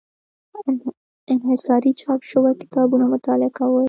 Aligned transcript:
انحصاري 1.33 1.91
چاپ 2.01 2.21
شوي 2.31 2.51
کتابونه 2.61 3.05
مطالعه 3.13 3.51
کول. 3.57 3.79